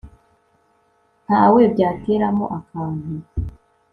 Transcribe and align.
ntawe 1.25 1.61
byateramo 1.73 2.45
akantu 2.59 3.13